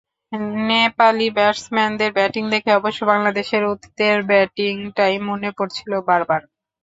[0.67, 6.41] নেপালি ব্যাটসম্যানদের ব্যাটিং দেখে অবশ্য বাংলাদেশের অতীতের ব্যাটিংটাই মনে পড়ছিল বারবার।